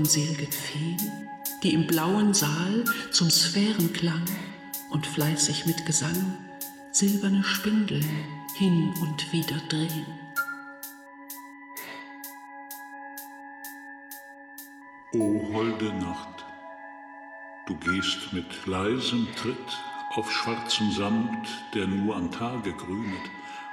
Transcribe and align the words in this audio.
von 0.00 0.06
selgen 0.06 0.50
Feen, 0.50 1.28
die 1.62 1.74
im 1.74 1.86
blauen 1.86 2.32
Saal 2.32 2.86
zum 3.10 3.28
Sphärenklang 3.28 4.24
und 4.88 5.06
fleißig 5.06 5.66
mit 5.66 5.84
Gesang 5.84 6.38
silberne 6.90 7.44
Spindeln 7.44 8.08
hin 8.56 8.94
und 9.02 9.30
wieder 9.30 9.58
drehen. 9.68 10.06
O 15.12 15.52
holde 15.52 15.92
Nacht, 15.92 16.46
du 17.66 17.76
gehst 17.76 18.32
mit 18.32 18.66
leisem 18.66 19.28
Tritt 19.36 19.78
auf 20.14 20.32
schwarzem 20.32 20.92
Samt, 20.92 21.46
der 21.74 21.86
nur 21.86 22.16
am 22.16 22.32
Tage 22.32 22.72
grünet, 22.72 23.30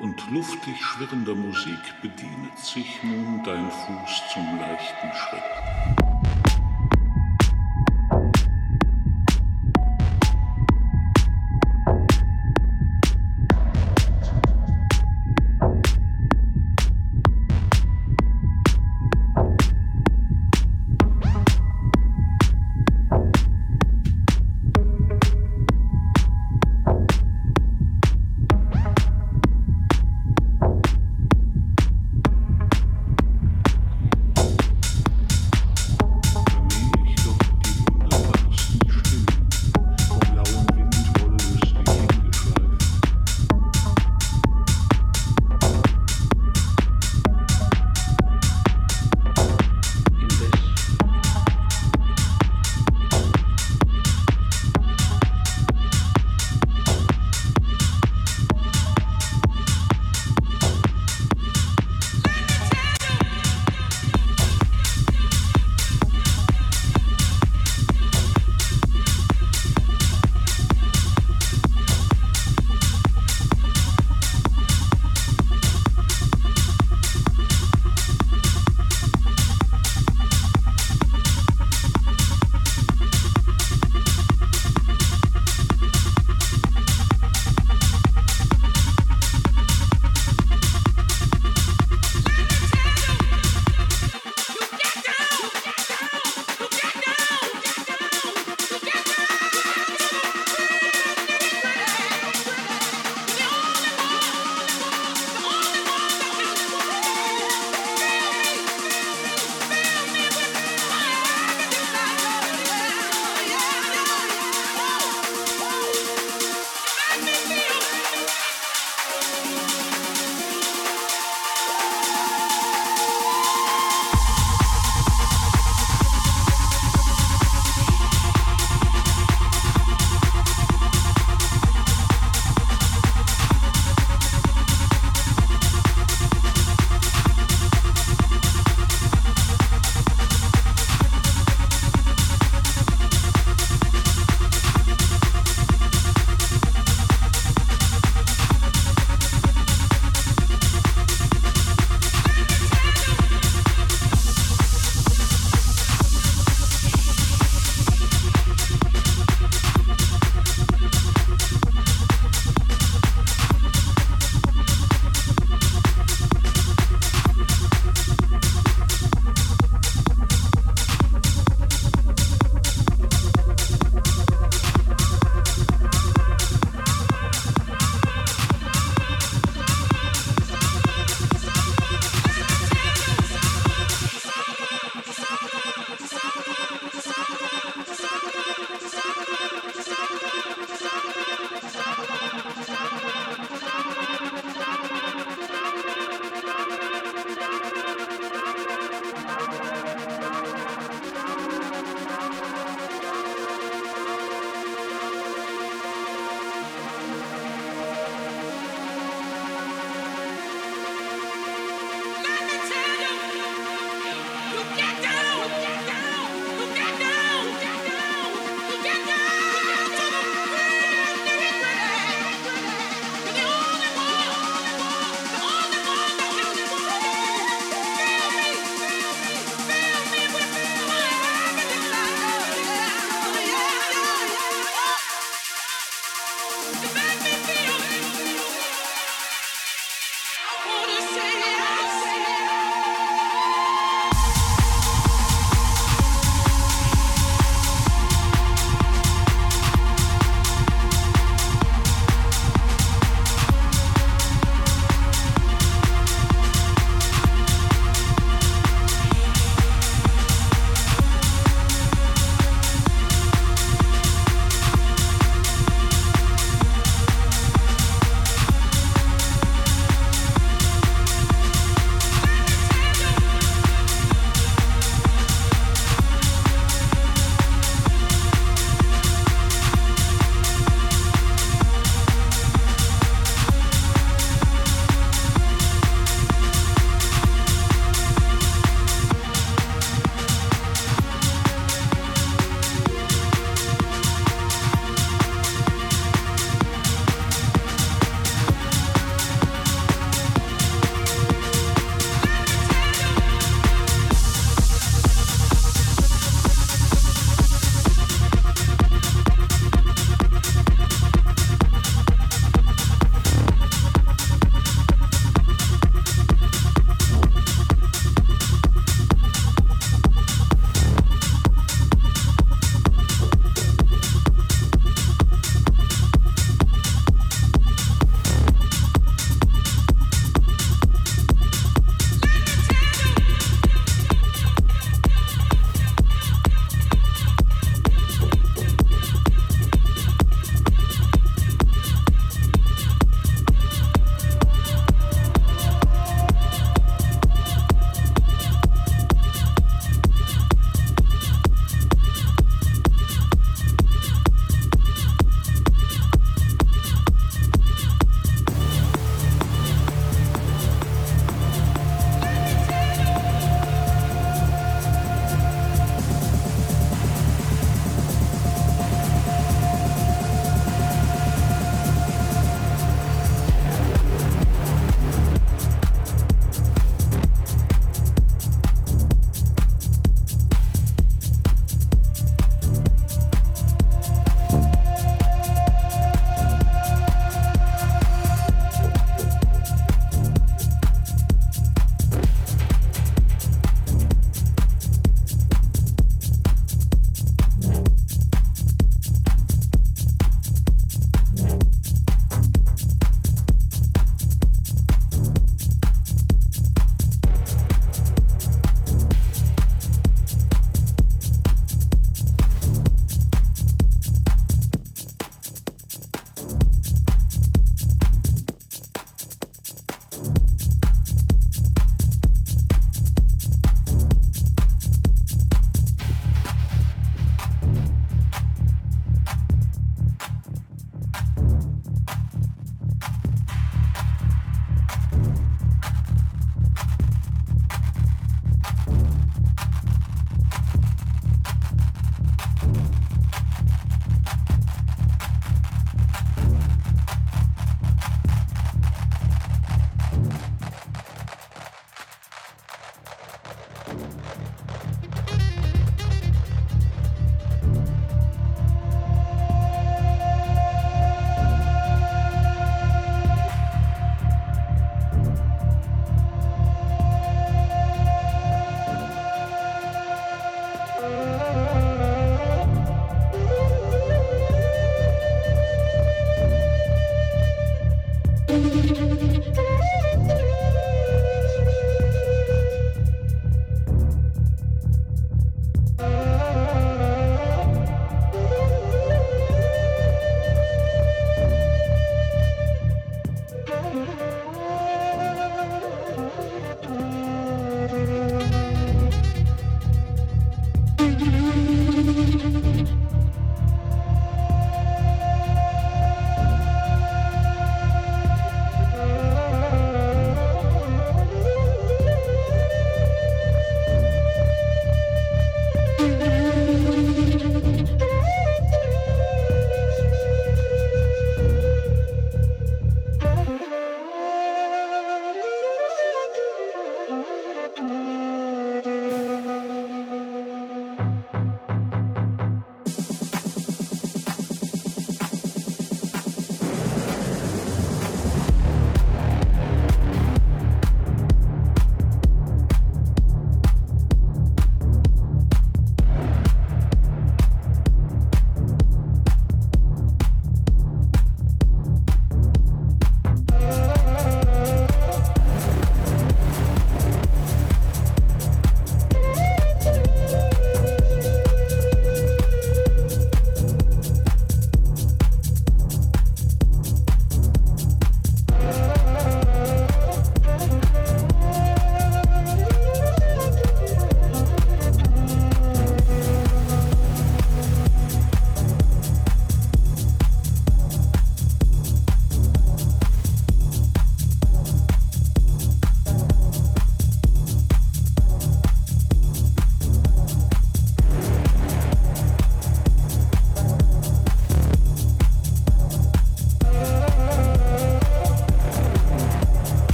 und 0.00 0.30
luftig 0.30 0.82
schwirrender 0.82 1.34
Musik 1.34 1.78
bedienet 2.02 2.58
sich 2.58 3.02
nun 3.02 3.42
dein 3.44 3.70
Fuß 3.70 4.22
zum 4.32 4.58
leichten 4.58 5.12
Schritt. 5.14 6.17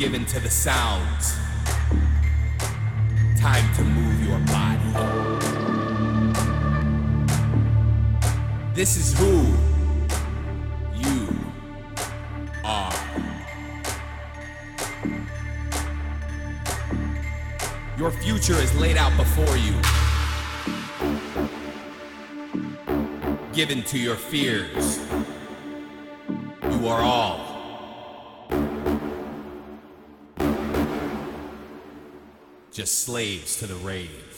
Time 0.00 0.12
to 0.12 0.18
give 0.18 0.20
in 0.22 0.26
to 0.28 0.40
the 0.40 0.48
sounds. 0.48 1.36
Time 3.38 3.74
to 3.74 3.84
move 3.84 4.24
your 4.26 4.38
body. 4.46 4.80
This 8.74 8.96
is 8.96 9.18
who 9.18 9.44
you 10.96 11.28
are. 12.64 12.94
Your 17.98 18.10
future 18.10 18.54
is 18.54 18.74
laid 18.76 18.96
out 18.96 19.14
before 19.18 19.56
you. 19.58 19.74
Given 23.52 23.82
to 23.82 23.98
your 23.98 24.16
fears. 24.16 24.98
You 26.70 26.88
are 26.88 27.02
all. 27.02 27.49
Just 32.72 33.00
slaves 33.00 33.56
to 33.58 33.66
the 33.66 33.74
rave. 33.74 34.29